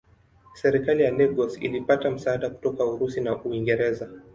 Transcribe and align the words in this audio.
Serikali 0.53 1.03
ya 1.03 1.11
Lagos 1.11 1.57
ilipata 1.61 2.11
msaada 2.11 2.49
kutoka 2.49 2.85
Urusi 2.85 3.21
na 3.21 3.43
Uingereza. 3.43 4.09